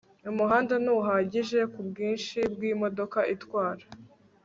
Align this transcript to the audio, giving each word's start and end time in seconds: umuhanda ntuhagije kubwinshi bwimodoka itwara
umuhanda 0.31 0.73
ntuhagije 0.83 1.59
kubwinshi 1.73 2.37
bwimodoka 2.53 3.19
itwara 3.33 3.85